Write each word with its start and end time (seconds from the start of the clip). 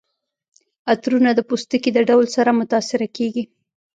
عطرونه 0.91 1.29
د 1.35 1.39
پوستکي 1.49 1.89
د 1.93 1.99
ډول 2.09 2.25
سره 2.35 2.49
متاثره 2.59 3.07
کیږي. 3.17 3.43